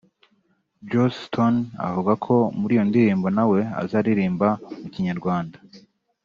Joss 0.89 1.15
Stone 1.25 1.59
avuga 1.87 2.11
ko 2.25 2.35
muri 2.59 2.71
iyo 2.75 2.83
ndirimbo 2.89 3.27
nawe 3.37 3.59
azaririmba 3.81 4.47
mu 4.81 4.87
Kinyarwanda 4.93 5.57